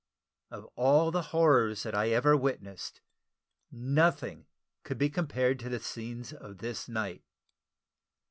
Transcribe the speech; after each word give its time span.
Of 0.49 0.65
all 0.75 1.11
the 1.11 1.21
horrors 1.29 1.83
that 1.83 1.93
ever 1.93 2.31
I 2.33 2.35
witnessed, 2.35 3.01
nothing 3.71 4.47
could 4.81 4.97
be 4.97 5.11
compared 5.11 5.59
to 5.59 5.69
the 5.69 5.79
scene 5.79 6.25
of 6.39 6.57
this 6.57 6.89
night. 6.89 7.21